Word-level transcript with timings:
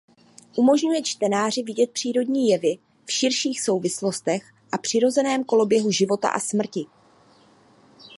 Umožňuje 0.55 1.01
čtenáři 1.01 1.63
vidět 1.63 1.91
přírodní 1.91 2.47
jevy 2.49 2.77
v 3.05 3.11
širších 3.11 3.61
souvislostech 3.61 4.53
a 4.71 4.77
přirozeném 4.77 5.43
koloběhu 5.43 5.91
života 5.91 6.29
a 6.29 6.39
smrti. 6.39 6.85